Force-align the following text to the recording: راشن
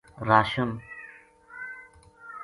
راشن 0.29 0.81